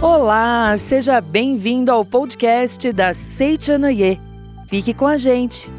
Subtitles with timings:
[0.00, 4.20] Olá, seja bem-vindo ao podcast da Seichanoye.
[4.68, 5.70] Fique com a gente.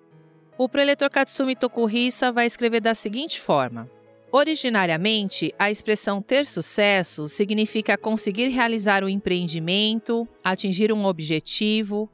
[0.56, 3.90] o preletor Katsumi Tokuhisa vai escrever da seguinte forma:
[4.30, 12.08] Originariamente, a expressão ter sucesso significa conseguir realizar um empreendimento, atingir um objetivo,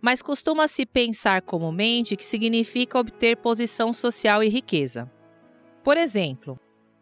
[0.00, 5.10] mas costuma-se pensar comumente que significa obter posição social e riqueza.
[5.82, 6.58] Por exemplo,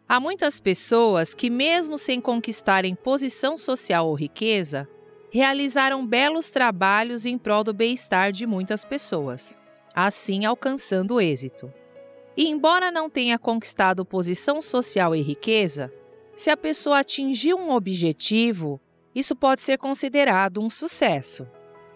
[0.07, 4.87] há muitas pessoas que, mesmo sem conquistarem posição social ou riqueza,
[5.31, 9.57] realizaram belos trabalhos em prol do bem-estar de muitas pessoas
[9.95, 11.71] assim alcançando êxito.
[12.35, 15.91] E embora não tenha conquistado posição social e riqueza,
[16.35, 18.81] se a pessoa atingir um objetivo,
[19.13, 21.47] isso pode ser considerado um sucesso,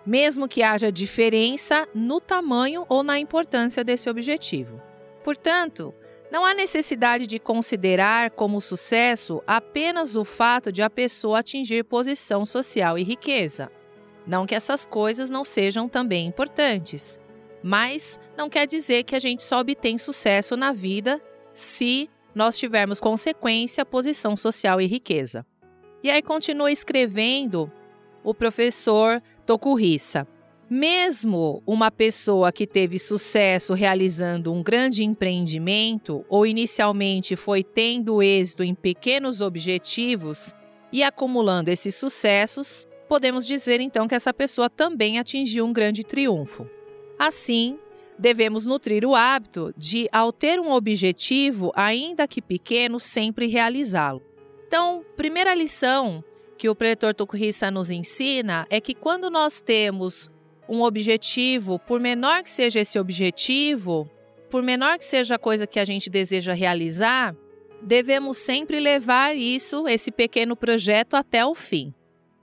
[0.06, 4.80] mesmo que haja diferença no tamanho ou na importância desse objetivo.
[5.24, 5.94] Portanto,
[6.32, 12.46] não há necessidade de considerar como sucesso apenas o fato de a pessoa atingir posição
[12.46, 13.72] social e riqueza.
[14.26, 17.20] Não que essas coisas não sejam também importantes,
[17.68, 21.22] mas não quer dizer que a gente só obtém sucesso na vida
[21.54, 25.46] se nós tivermos consequência, posição social e riqueza.
[26.02, 27.70] E aí continua escrevendo
[28.24, 30.26] o professor Tokuhisa.
[30.70, 38.64] Mesmo uma pessoa que teve sucesso realizando um grande empreendimento ou inicialmente foi tendo êxito
[38.64, 40.54] em pequenos objetivos
[40.90, 46.77] e acumulando esses sucessos, podemos dizer então que essa pessoa também atingiu um grande triunfo.
[47.18, 47.78] Assim,
[48.18, 54.22] devemos nutrir o hábito de, ao ter um objetivo, ainda que pequeno, sempre realizá-lo.
[54.68, 56.24] Então, primeira lição
[56.58, 60.30] que o pretor Tokuhisa nos ensina é que quando nós temos
[60.68, 64.10] um objetivo, por menor que seja esse objetivo,
[64.50, 67.36] por menor que seja a coisa que a gente deseja realizar,
[67.82, 71.94] devemos sempre levar isso, esse pequeno projeto, até o fim.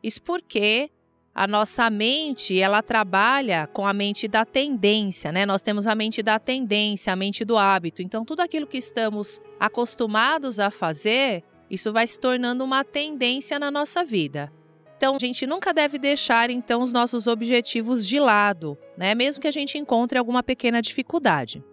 [0.02, 0.90] Isso porque
[1.34, 5.44] a nossa mente, ela trabalha com a mente da tendência, né?
[5.44, 8.02] Nós temos a mente da tendência, a mente do hábito.
[8.02, 13.68] Então, tudo aquilo que estamos acostumados a fazer, isso vai se tornando uma tendência na
[13.68, 14.52] nossa vida.
[14.96, 19.12] Então, a gente nunca deve deixar então os nossos objetivos de lado, né?
[19.12, 21.64] Mesmo que a gente encontre alguma pequena dificuldade.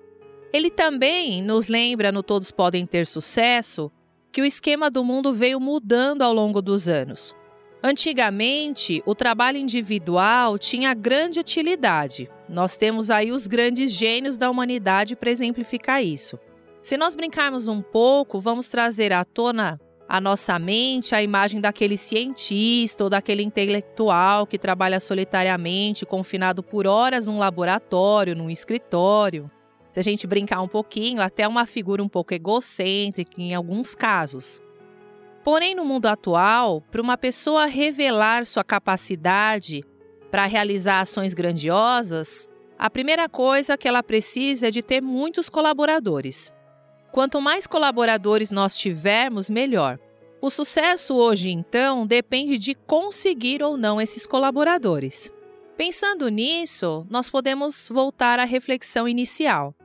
[0.51, 3.91] Ele também nos lembra no Todos Podem Ter Sucesso
[4.31, 7.35] que o esquema do mundo veio mudando ao longo dos anos.
[7.83, 12.29] Antigamente, o trabalho individual tinha grande utilidade.
[12.47, 16.37] Nós temos aí os grandes gênios da humanidade para exemplificar isso.
[16.83, 21.97] Se nós brincarmos um pouco, vamos trazer à tona a nossa mente a imagem daquele
[21.97, 29.49] cientista ou daquele intelectual que trabalha solitariamente, confinado por horas num laboratório, num escritório.
[29.91, 34.61] Se a gente brincar um pouquinho, até uma figura um pouco egocêntrica em alguns casos.
[35.43, 39.83] Porém, no mundo atual, para uma pessoa revelar sua capacidade
[40.29, 42.47] para realizar ações grandiosas,
[42.77, 46.51] a primeira coisa que ela precisa é de ter muitos colaboradores.
[47.11, 49.99] Quanto mais colaboradores nós tivermos, melhor.
[50.41, 55.29] O sucesso hoje, então, depende de conseguir ou não esses colaboradores.
[55.75, 59.75] Pensando nisso, nós podemos voltar à reflexão inicial.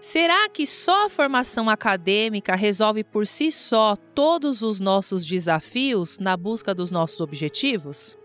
[0.00, 6.36] Será que só a formação acadêmica resolve por si só todos os nossos desafios na
[6.36, 8.16] busca dos nossos objetivos?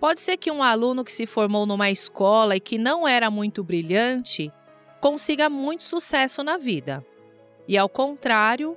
[0.00, 3.62] Pode ser que um aluno que se formou numa escola e que não era muito
[3.62, 4.50] brilhante
[5.00, 7.04] consiga muito sucesso na vida.
[7.68, 8.76] E ao contrário,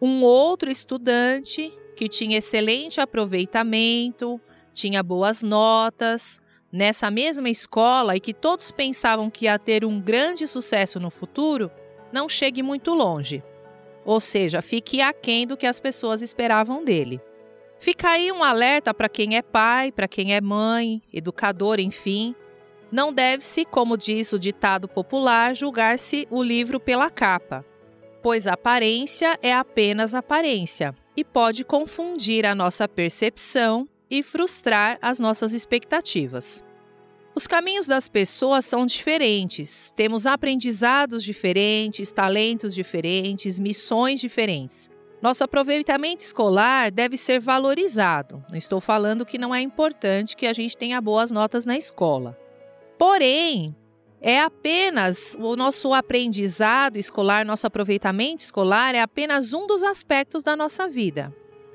[0.00, 4.40] um outro estudante que tinha excelente aproveitamento,
[4.72, 6.40] tinha boas notas,
[6.72, 11.70] nessa mesma escola e que todos pensavam que ia ter um grande sucesso no futuro,
[12.12, 13.42] não chegue muito longe.
[14.04, 17.20] Ou seja, fique aquém do que as pessoas esperavam dele.
[17.78, 22.34] Fica aí um alerta para quem é pai, para quem é mãe, educador, enfim.
[22.90, 27.64] Não deve-se, como diz o ditado popular, julgar-se o livro pela capa,
[28.22, 35.52] pois aparência é apenas aparência e pode confundir a nossa percepção e frustrar as nossas
[35.52, 36.62] expectativas.
[37.34, 44.88] Os caminhos das pessoas são diferentes, temos aprendizados diferentes, talentos diferentes, missões diferentes.
[45.20, 48.44] Nosso aproveitamento escolar deve ser valorizado.
[48.48, 52.38] Não estou falando que não é importante que a gente tenha boas notas na escola.
[52.98, 53.74] Porém,
[54.20, 60.56] é apenas o nosso aprendizado escolar, nosso aproveitamento escolar é apenas um dos aspectos da
[60.56, 61.34] nossa vida.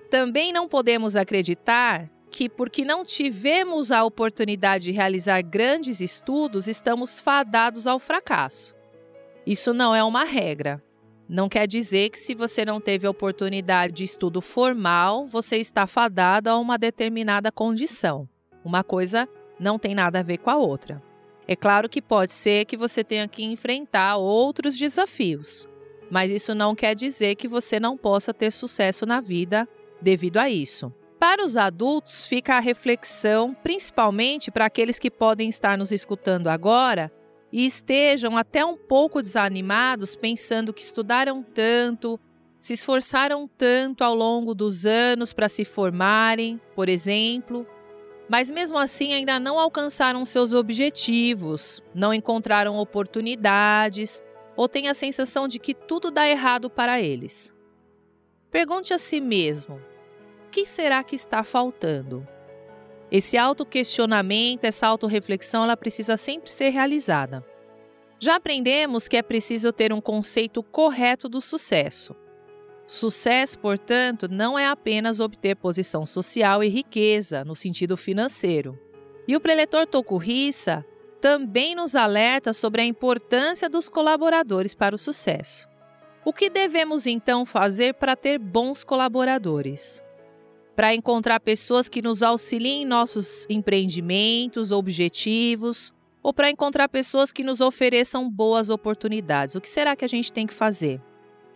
[0.10, 7.20] Também não podemos acreditar que, porque não tivemos a oportunidade de realizar grandes estudos, estamos
[7.20, 8.76] fadados ao fracasso.
[9.46, 10.82] Isso não é uma regra.
[11.28, 16.50] Não quer dizer que, se você não teve oportunidade de estudo formal, você está fadado
[16.50, 18.28] a uma determinada condição.
[18.66, 19.28] Uma coisa
[19.60, 21.02] não tem nada a ver com a outra.
[21.48, 25.68] É claro que pode ser que você tenha que enfrentar outros desafios,
[26.10, 29.68] mas isso não quer dizer que você não possa ter sucesso na vida
[30.02, 30.94] devido a isso.
[31.22, 37.12] Para os adultos, fica a reflexão, principalmente para aqueles que podem estar nos escutando agora
[37.54, 42.20] e estejam até um pouco desanimados, pensando que estudaram tanto,
[42.60, 47.68] se esforçaram tanto ao longo dos anos para se formarem, por exemplo,
[48.28, 54.24] mas mesmo assim ainda não alcançaram seus objetivos, não encontraram oportunidades
[54.56, 57.54] ou têm a sensação de que tudo dá errado para eles.
[58.50, 59.80] Pergunte a si mesmo:
[60.52, 62.28] que será que está faltando?
[63.10, 67.44] Esse autoquestionamento, essa autorreflexão, ela precisa sempre ser realizada.
[68.20, 72.16] Já aprendemos que é preciso ter um conceito correto do sucesso.
[72.86, 78.78] Sucesso, portanto, não é apenas obter posição social e riqueza no sentido financeiro.
[79.28, 80.86] E o preletor Tokuhisa
[81.22, 85.68] também nos alerta sobre a importância dos colaboradores para o sucesso.
[86.26, 90.04] O que devemos então fazer para ter bons colaboradores?
[90.82, 95.94] Para encontrar pessoas que nos auxiliem em nossos empreendimentos, objetivos,
[96.24, 99.54] ou para encontrar pessoas que nos ofereçam boas oportunidades.
[99.54, 101.00] O que será que a gente tem que fazer?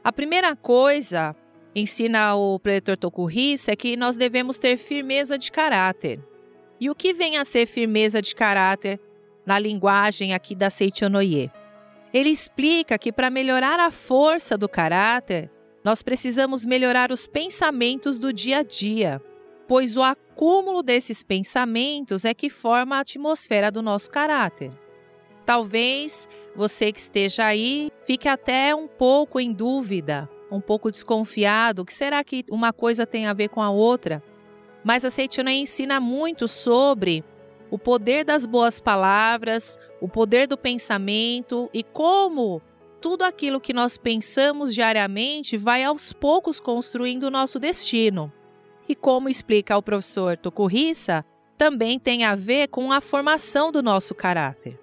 [0.04, 1.36] A primeira coisa,
[1.74, 6.20] ensina o preletor Tokuhisa, é que nós devemos ter firmeza de caráter.
[6.80, 9.00] E o que vem a ser firmeza de caráter
[9.44, 11.50] na linguagem aqui da Seichonoye?
[12.14, 15.50] Ele explica que para melhorar a força do caráter,
[15.86, 19.22] nós precisamos melhorar os pensamentos do dia a dia,
[19.68, 24.72] pois o acúmulo desses pensamentos é que forma a atmosfera do nosso caráter.
[25.46, 31.94] Talvez você que esteja aí fique até um pouco em dúvida, um pouco desconfiado, que
[31.94, 34.24] será que uma coisa tem a ver com a outra?
[34.84, 37.24] Mas a Seitina ensina muito sobre
[37.70, 42.60] o poder das boas palavras, o poder do pensamento e como
[43.06, 48.34] tudo aquilo que nós pensamos diariamente vai aos poucos construindo o nosso destino.
[48.90, 51.24] E como explica o professor Tokurissa,
[51.56, 54.80] também tem a ver com a formação do nosso caráter.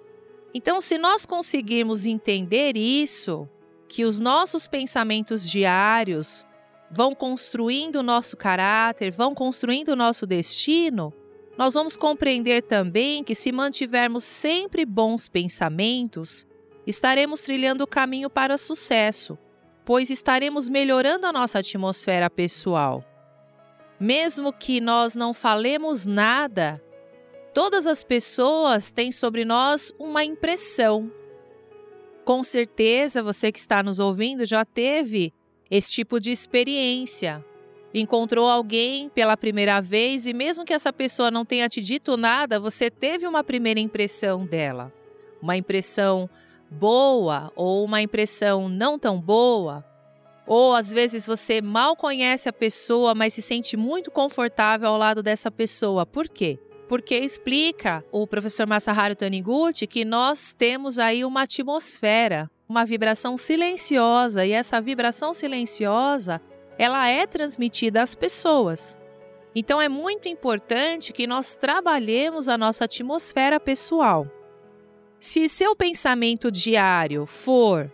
[0.53, 3.45] Então, se nós conseguirmos entender isso,
[3.89, 6.47] que os nossos pensamentos diários
[6.89, 11.13] vão construindo o nosso caráter, vão construindo o nosso destino,
[11.57, 16.47] nós vamos compreender também que se mantivermos sempre bons pensamentos,
[16.85, 19.37] estaremos trilhando o caminho para sucesso,
[19.85, 23.03] pois estaremos melhorando a nossa atmosfera pessoal.
[23.99, 26.81] Mesmo que nós não falemos nada,
[27.53, 31.11] todas as pessoas têm sobre nós uma impressão.
[32.25, 35.33] Com certeza você que está nos ouvindo já teve
[35.69, 37.43] esse tipo de experiência.
[37.93, 42.59] Encontrou alguém pela primeira vez e, mesmo que essa pessoa não tenha te dito nada,
[42.59, 44.91] você teve uma primeira impressão dela.
[45.41, 46.29] Uma impressão
[46.69, 49.83] boa ou uma impressão não tão boa.
[50.45, 55.23] Ou às vezes você mal conhece a pessoa, mas se sente muito confortável ao lado
[55.23, 56.05] dessa pessoa.
[56.05, 56.59] Por quê?
[56.89, 64.45] Porque explica o professor Masaharu Taniguchi que nós temos aí uma atmosfera, uma vibração silenciosa,
[64.45, 66.41] e essa vibração silenciosa,
[66.77, 68.97] ela é transmitida às pessoas.
[69.55, 74.27] Então é muito importante que nós trabalhemos a nossa atmosfera pessoal.
[75.23, 77.89] Se seu pensamento diário for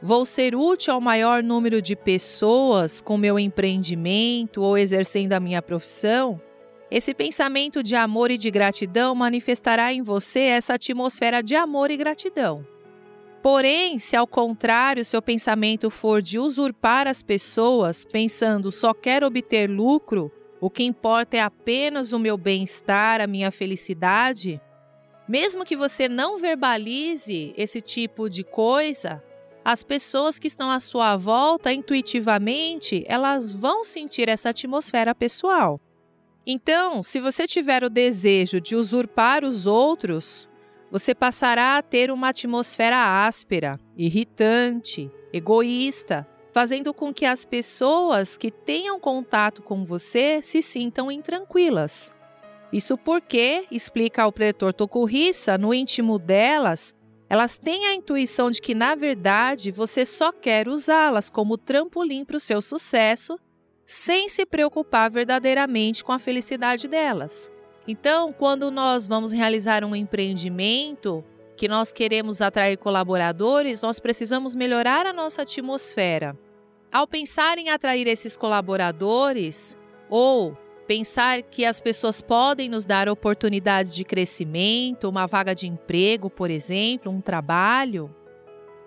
[0.00, 5.60] Vou ser útil ao maior número de pessoas com meu empreendimento ou exercendo a minha
[5.60, 6.40] profissão?
[6.88, 11.96] Esse pensamento de amor e de gratidão manifestará em você essa atmosfera de amor e
[11.96, 12.64] gratidão.
[13.42, 19.68] Porém, se ao contrário seu pensamento for de usurpar as pessoas, pensando só quero obter
[19.68, 20.30] lucro,
[20.60, 24.60] o que importa é apenas o meu bem-estar, a minha felicidade,
[25.28, 29.22] mesmo que você não verbalize esse tipo de coisa,
[29.64, 35.78] as pessoas que estão à sua volta, intuitivamente, elas vão sentir essa atmosfera pessoal.
[36.46, 40.48] Então, se você tiver o desejo de usurpar os outros,
[40.90, 48.50] você passará a ter uma atmosfera áspera, irritante, egoísta, fazendo com que as pessoas que
[48.50, 52.16] tenham contato com você se sintam intranquilas.
[52.72, 56.94] Isso porque, explica o pretor Tokuhisa, no íntimo delas,
[57.28, 62.36] elas têm a intuição de que, na verdade, você só quer usá-las como trampolim para
[62.36, 63.38] o seu sucesso,
[63.86, 67.50] sem se preocupar verdadeiramente com a felicidade delas.
[67.86, 71.24] Então, quando nós vamos realizar um empreendimento,
[71.56, 76.38] que nós queremos atrair colaboradores, nós precisamos melhorar a nossa atmosfera.
[76.92, 79.76] Ao pensar em atrair esses colaboradores,
[80.08, 80.56] ou
[80.88, 86.50] Pensar que as pessoas podem nos dar oportunidades de crescimento, uma vaga de emprego, por
[86.50, 88.12] exemplo, um trabalho,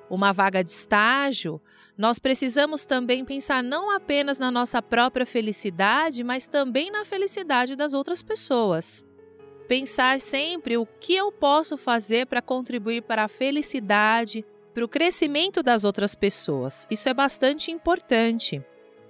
[0.09, 1.61] uma vaga de estágio,
[1.95, 7.93] nós precisamos também pensar não apenas na nossa própria felicidade, mas também na felicidade das
[7.93, 9.05] outras pessoas.
[9.67, 14.43] Pensar sempre o que eu posso fazer para contribuir para a felicidade,
[14.73, 16.87] para o crescimento das outras pessoas.
[16.89, 18.59] Isso é bastante importante.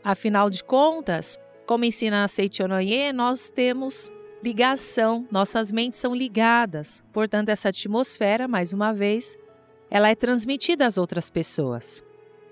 [0.04, 1.40] Afinal de contas,
[1.72, 4.12] como ensina a Seichonoye, nós temos
[4.44, 7.02] ligação, nossas mentes são ligadas.
[7.14, 9.38] Portanto, essa atmosfera, mais uma vez,
[9.90, 12.04] ela é transmitida às outras pessoas.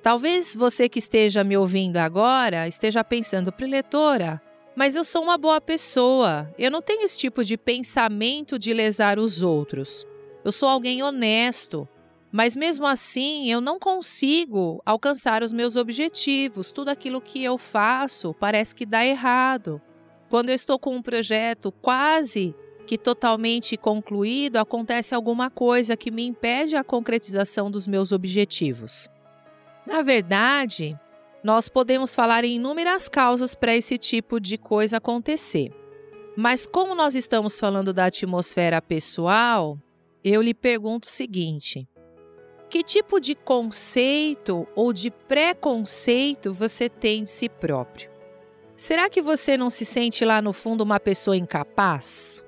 [0.01, 4.41] Talvez você que esteja me ouvindo agora esteja pensando, preletora,
[4.73, 9.19] mas eu sou uma boa pessoa, eu não tenho esse tipo de pensamento de lesar
[9.19, 10.07] os outros.
[10.45, 11.85] Eu sou alguém honesto,
[12.31, 16.71] mas mesmo assim, eu não consigo alcançar os meus objetivos.
[16.71, 19.81] Tudo aquilo que eu faço parece que dá errado.
[20.29, 22.55] Quando eu estou com um projeto quase
[22.85, 29.09] que totalmente concluído, acontece alguma coisa que me impede a concretização dos meus objetivos.
[29.85, 30.99] Na verdade,
[31.43, 35.71] nós podemos falar em inúmeras causas para esse tipo de coisa acontecer.
[36.35, 39.79] Mas como nós estamos falando da atmosfera pessoal,
[40.23, 41.87] eu lhe pergunto o seguinte:
[42.69, 48.09] que tipo de conceito ou de preconceito você tem de si próprio?
[48.77, 52.45] Será que você não se sente lá no fundo uma pessoa incapaz?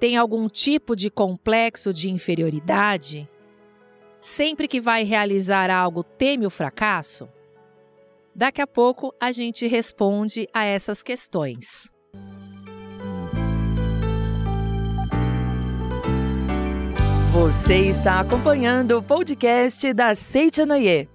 [0.00, 3.28] Tem algum tipo de complexo de inferioridade?
[4.20, 7.28] Sempre que vai realizar algo, teme o fracasso?
[8.34, 11.91] Daqui a pouco a gente responde a essas questões.
[17.32, 21.08] Você está acompanhando o podcast da Seitianoye.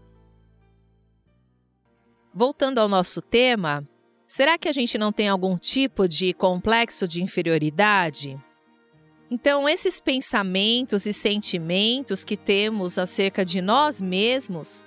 [2.33, 3.87] Voltando ao nosso tema,
[4.27, 8.35] será que a gente não tem algum tipo de complexo de inferioridade?
[9.29, 14.83] Então, esses pensamentos e sentimentos que temos acerca de nós mesmos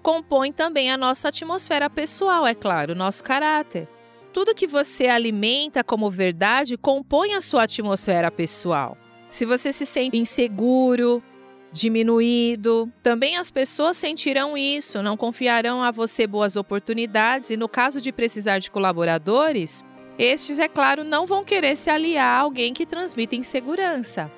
[0.00, 3.88] compõem também a nossa atmosfera pessoal, é claro, o nosso caráter.
[4.32, 8.96] Tudo que você alimenta como verdade compõe a sua atmosfera pessoal.
[9.30, 11.22] Se você se sente inseguro,
[11.70, 18.00] diminuído, também as pessoas sentirão isso, não confiarão a você boas oportunidades e, no caso
[18.00, 19.84] de precisar de colaboradores,
[20.18, 24.30] estes, é claro, não vão querer se aliar a alguém que transmite insegurança.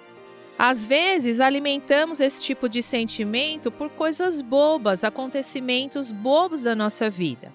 [0.59, 7.51] Às vezes, alimentamos esse tipo de sentimento por coisas bobas, acontecimentos bobos da nossa vida.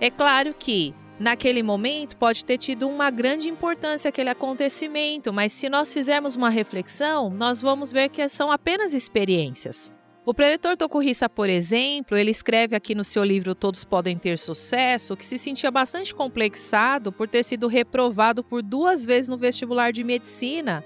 [0.00, 5.68] É claro que Naquele momento pode ter tido uma grande importância aquele acontecimento, mas se
[5.68, 9.92] nós fizermos uma reflexão, nós vamos ver que são apenas experiências.
[10.24, 15.16] O preletor Tokuhisa, por exemplo, ele escreve aqui no seu livro Todos Podem Ter Sucesso
[15.16, 20.04] que se sentia bastante complexado por ter sido reprovado por duas vezes no vestibular de
[20.04, 20.84] medicina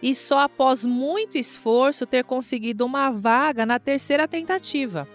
[0.00, 5.06] e só após muito esforço ter conseguido uma vaga na terceira tentativa.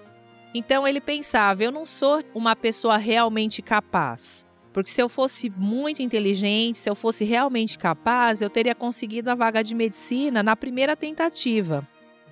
[0.53, 4.45] Então ele pensava: eu não sou uma pessoa realmente capaz.
[4.73, 9.35] Porque se eu fosse muito inteligente, se eu fosse realmente capaz, eu teria conseguido a
[9.35, 11.87] vaga de medicina na primeira tentativa.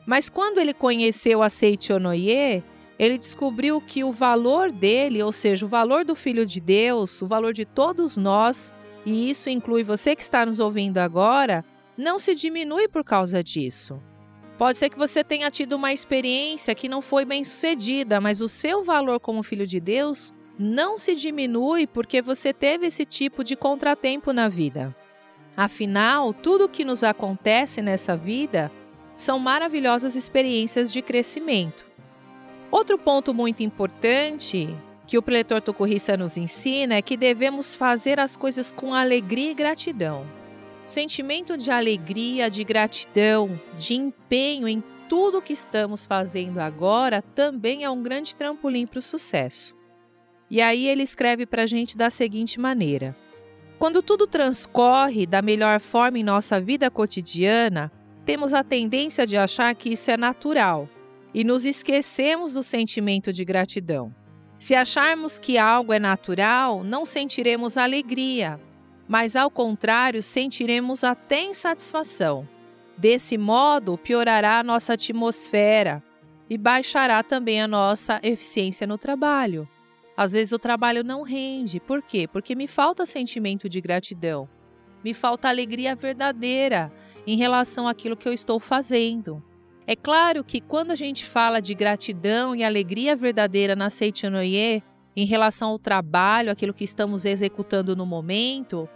[0.06, 2.64] Mas quando ele conheceu a Seichonoye,
[2.98, 7.28] ele descobriu que o valor dele, ou seja, o valor do Filho de Deus, o
[7.28, 8.74] valor de todos nós,
[9.06, 11.64] e isso inclui você que está nos ouvindo agora,
[11.98, 14.02] não se diminui por causa disso.
[14.58, 18.48] Pode ser que você tenha tido uma experiência que não foi bem sucedida, mas o
[18.48, 23.56] seu valor como filho de Deus não se diminui porque você teve esse tipo de
[23.56, 24.94] contratempo na vida.
[25.56, 28.70] Afinal, tudo o que nos acontece nessa vida
[29.16, 31.86] são maravilhosas experiências de crescimento.
[32.70, 34.76] Outro ponto muito importante
[35.08, 39.56] que o preletor Tokurissa nos ensina é que devemos fazer as coisas com alegria e
[39.56, 40.26] gratidão.
[40.86, 47.84] O sentimento de alegria, de gratidão, de empenho em tudo que estamos fazendo agora também
[47.84, 49.79] é um grande trampolim para o sucesso.
[50.50, 53.16] E aí ele escreve para a gente da seguinte maneira:
[53.78, 57.92] Quando tudo transcorre da melhor forma em nossa vida cotidiana,
[58.26, 60.90] temos a tendência de achar que isso é natural
[61.34, 64.14] e nos esquecemos do sentimento de gratidão.
[64.58, 68.60] Se acharmos que algo é natural, não sentiremos alegria,
[69.08, 72.48] mas ao contrário, sentiremos até insatisfação.
[72.98, 76.04] Desse modo, piorará a nossa atmosfera
[76.50, 79.68] e baixará também a nossa eficiência no trabalho.
[80.20, 81.80] Às vezes o trabalho não rende.
[81.80, 82.28] Por quê?
[82.28, 84.50] Porque me falta sentimento de gratidão.
[85.02, 86.92] Me falta alegria verdadeira
[87.26, 89.42] em relação àquilo que eu estou fazendo.
[89.88, 94.84] É claro que quando a gente fala de gratidão e alegria verdadeira na Seitinoye
[95.16, 98.90] em relação ao trabalho, aquilo que estamos executando no momento,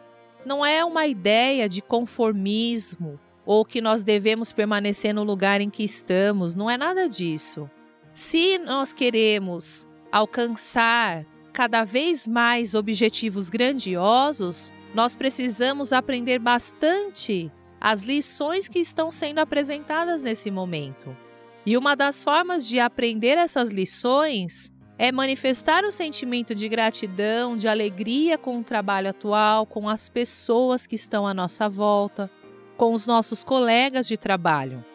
[0.46, 5.86] não é uma ideia de conformismo ou que nós devemos permanecer no lugar em que
[5.86, 7.72] estamos, não é nada disso.
[8.14, 18.68] Se nós queremos alcançar cada vez mais objetivos grandiosos, nós precisamos aprender bastante as lições
[18.68, 21.18] que estão sendo apresentadas nesse momento.
[21.66, 27.68] E uma das formas de aprender essas lições é manifestar o sentimento de gratidão, de
[27.68, 32.30] alegria com o trabalho atual, com as pessoas que estão à nossa volta,
[32.78, 34.86] com os nossos colegas de trabalho.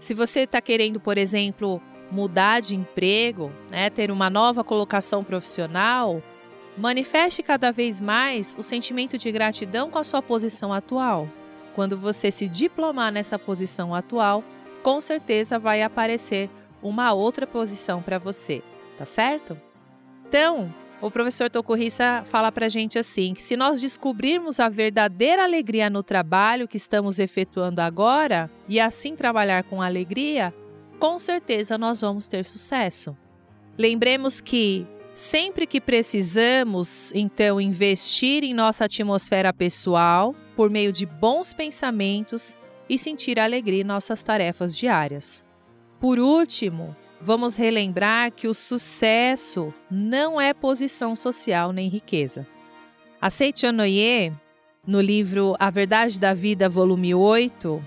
[0.00, 6.22] Se você está querendo, por exemplo, mudar de emprego, né, ter uma nova colocação profissional,
[6.76, 11.28] manifeste cada vez mais o sentimento de gratidão com a sua posição atual.
[11.74, 14.42] Quando você se diplomar nessa posição atual,
[14.82, 16.48] com certeza vai aparecer
[16.82, 18.62] uma outra posição para você,
[18.96, 19.60] tá certo?
[20.28, 25.90] Então, o professor Tokurissa fala para gente assim: que se nós descobrirmos a verdadeira alegria
[25.90, 30.54] no trabalho que estamos efetuando agora e assim trabalhar com alegria,
[30.98, 33.16] com certeza nós vamos ter sucesso.
[33.78, 41.54] Lembremos que sempre que precisamos, então, investir em nossa atmosfera pessoal por meio de bons
[41.54, 42.54] pensamentos
[42.88, 45.44] e sentir alegria em nossas tarefas diárias.
[45.98, 52.46] Por último, vamos relembrar que o sucesso não é posição social nem riqueza.
[53.20, 54.32] A Seichonoye,
[54.86, 57.82] no livro A Verdade da Vida, volume 8,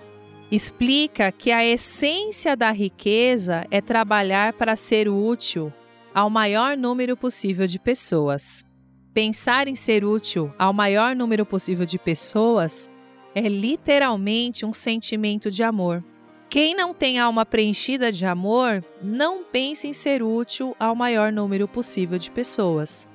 [0.51, 5.71] explica que a essência da riqueza é trabalhar para ser útil
[6.13, 8.65] ao maior número possível de pessoas.
[9.13, 12.89] Pensar em ser útil ao maior número possível de pessoas
[13.35, 16.03] é literalmente um sentimento de amor.
[16.49, 21.67] Quem não tem alma preenchida de amor não pensa em ser útil ao maior número
[21.67, 23.07] possível de pessoas.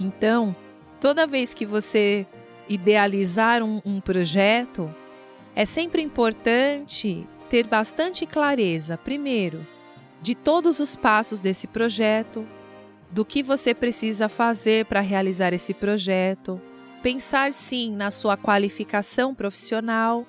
[0.00, 0.56] Então,
[0.98, 2.26] toda vez que você
[2.66, 4.94] idealizar um, um projeto,
[5.54, 9.66] é sempre importante ter bastante clareza, primeiro,
[10.20, 12.46] de todos os passos desse projeto,
[13.10, 16.60] do que você precisa fazer para realizar esse projeto,
[17.02, 20.26] pensar sim na sua qualificação profissional,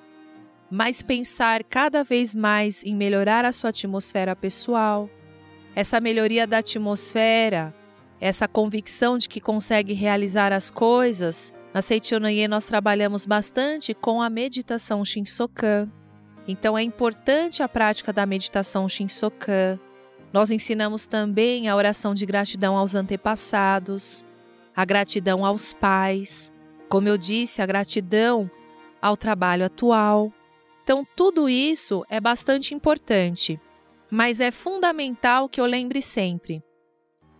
[0.70, 5.10] mas pensar cada vez mais em melhorar a sua atmosfera pessoal.
[5.74, 7.74] Essa melhoria da atmosfera,
[8.20, 14.28] essa convicção de que consegue realizar as coisas, na Seichonoye nós trabalhamos bastante com a
[14.28, 15.90] meditação Shinsokan.
[16.46, 19.78] Então é importante a prática da meditação Shinsokan.
[20.32, 24.24] Nós ensinamos também a oração de gratidão aos antepassados,
[24.74, 26.52] a gratidão aos pais,
[26.88, 28.50] como eu disse, a gratidão
[29.00, 30.32] ao trabalho atual.
[30.82, 33.60] Então, tudo isso é bastante importante,
[34.10, 36.62] mas é fundamental que eu lembre sempre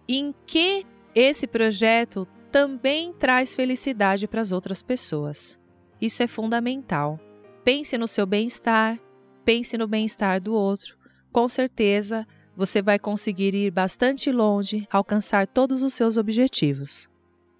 [0.08, 5.58] em que esse projeto também traz felicidade para as outras pessoas.
[6.00, 7.18] Isso é fundamental.
[7.64, 8.98] Pense no seu bem-estar,
[9.44, 10.96] pense no bem-estar do outro.
[11.32, 17.08] Com certeza você vai conseguir ir bastante longe, alcançar todos os seus objetivos.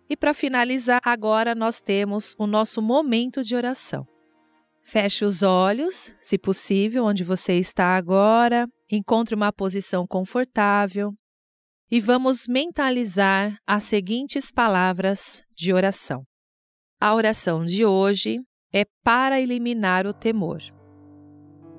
[0.09, 4.07] E para finalizar, agora nós temos o nosso momento de oração.
[4.83, 11.15] Feche os olhos, se possível, onde você está agora, encontre uma posição confortável
[11.91, 16.23] e vamos mentalizar as seguintes palavras de oração.
[17.01, 18.39] A oração de hoje
[18.73, 20.61] é para eliminar o temor.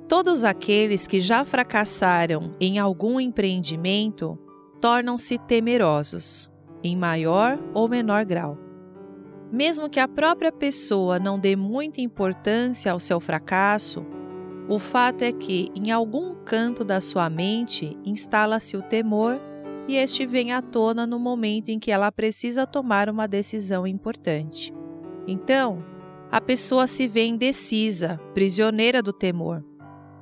[0.09, 4.37] Todos aqueles que já fracassaram em algum empreendimento
[4.81, 6.51] tornam-se temerosos,
[6.83, 8.57] em maior ou menor grau.
[9.49, 14.03] Mesmo que a própria pessoa não dê muita importância ao seu fracasso,
[14.67, 19.39] o fato é que, em algum canto da sua mente, instala-se o temor
[19.87, 24.73] e este vem à tona no momento em que ela precisa tomar uma decisão importante.
[25.27, 25.83] Então,
[26.31, 29.63] a pessoa se vê indecisa, prisioneira do temor.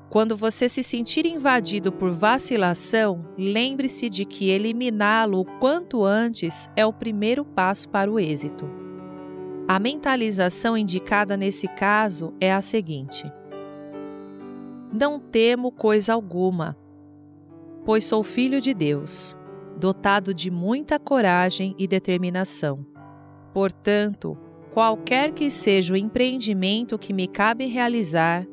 [0.10, 6.84] Quando você se sentir invadido por vacilação, lembre-se de que eliminá-lo o quanto antes é
[6.84, 8.67] o primeiro passo para o êxito.
[9.67, 13.32] A mentalização indicada nesse caso é a seguinte:
[14.91, 16.76] Não temo coisa alguma,
[17.86, 19.38] pois sou filho de Deus,
[19.80, 22.86] dotado de muita coragem e determinação.
[23.54, 24.38] Portanto,
[24.74, 28.46] qualquer que seja o empreendimento que me cabe realizar,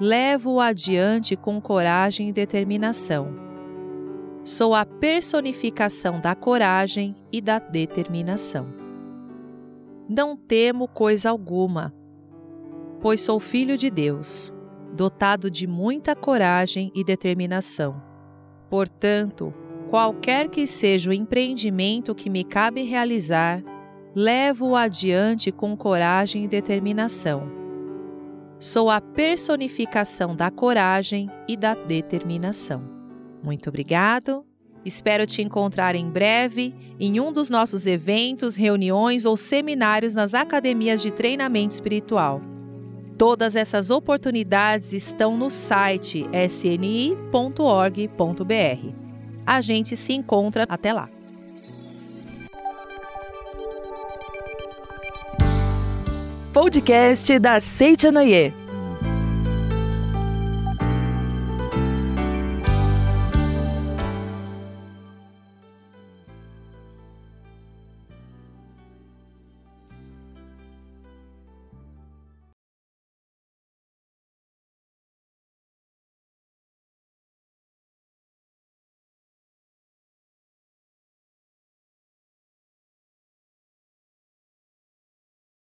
[0.00, 3.28] levo-o adiante com coragem e determinação.
[4.42, 8.66] Sou a personificação da coragem e da determinação.
[10.08, 11.94] Não temo coisa alguma,
[13.02, 14.52] pois sou filho de Deus,
[14.94, 18.02] dotado de muita coragem e determinação.
[18.70, 19.52] Portanto,
[19.90, 23.60] qualquer que seja o empreendimento que me cabe realizar,
[24.14, 27.50] levo-o adiante com coragem e determinação.
[28.60, 32.80] Sou a personificação da coragem e da determinação.
[33.42, 34.46] Muito obrigado.
[34.84, 41.02] Espero te encontrar em breve em um dos nossos eventos, reuniões ou seminários nas academias
[41.02, 42.40] de treinamento espiritual.
[43.18, 49.09] Todas essas oportunidades estão no site sni.org.br.
[49.46, 51.08] A gente se encontra até lá.
[56.52, 58.52] podcast da Seitianoye.